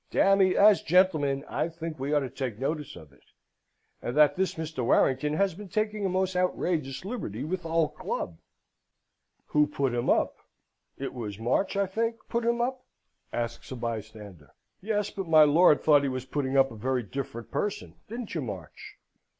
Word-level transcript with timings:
Dammy, 0.09 0.57
as 0.57 0.81
gentlemen, 0.81 1.45
I 1.47 1.69
think 1.69 1.99
we 1.99 2.11
ought 2.11 2.21
to 2.21 2.29
take 2.31 2.57
notice 2.57 2.95
of 2.95 3.13
it: 3.13 3.21
and 4.01 4.17
that 4.17 4.35
this 4.35 4.55
Mr. 4.55 4.83
Warrington 4.83 5.33
has 5.35 5.53
been 5.53 5.69
taking 5.69 6.07
a 6.07 6.09
most 6.09 6.35
outrageous 6.35 7.05
liberty 7.05 7.43
with 7.43 7.61
the 7.61 7.69
whole 7.69 7.89
club." 7.89 8.39
"Who 9.49 9.67
put 9.67 9.93
him 9.93 10.09
up? 10.09 10.37
It 10.97 11.13
was 11.13 11.37
March, 11.37 11.77
I 11.77 11.85
think, 11.85 12.15
put 12.29 12.43
him 12.43 12.61
up?" 12.61 12.83
asks 13.31 13.71
a 13.71 13.75
bystander. 13.75 14.55
"Yes. 14.81 15.11
But 15.11 15.27
my 15.27 15.43
lord 15.43 15.81
thought 15.83 16.01
he 16.01 16.09
was 16.09 16.25
putting 16.25 16.57
up 16.57 16.71
a 16.71 16.75
very 16.75 17.03
different 17.03 17.51
person. 17.51 17.93
Didn't 18.09 18.33
you, 18.33 18.41
March?" 18.41 18.95